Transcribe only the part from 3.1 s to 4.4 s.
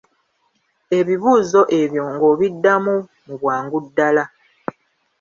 mu bwangu ddala.